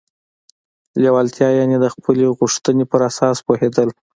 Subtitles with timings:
[1.01, 3.89] لېوالتیا يانې د خپلې غوښتنې پر ارزښت پوهېدل.